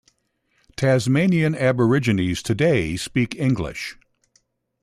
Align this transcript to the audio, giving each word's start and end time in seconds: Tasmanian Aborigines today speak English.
Tasmanian 0.75 1.53
Aborigines 1.53 2.41
today 2.41 2.97
speak 2.97 3.35
English. 3.35 3.99